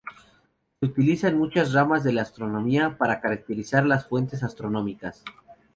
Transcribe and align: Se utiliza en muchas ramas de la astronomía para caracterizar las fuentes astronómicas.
Se 0.79 0.87
utiliza 0.87 1.27
en 1.27 1.37
muchas 1.37 1.73
ramas 1.73 2.03
de 2.03 2.11
la 2.11 2.23
astronomía 2.23 2.97
para 2.97 3.21
caracterizar 3.21 3.85
las 3.85 4.07
fuentes 4.07 4.41
astronómicas. 4.41 5.23